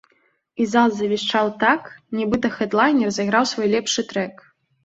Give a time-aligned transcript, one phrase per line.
[0.63, 1.81] І зал завішчаў так,
[2.21, 4.35] нібыта хэдлайнер зайграў свой лепшы трэк.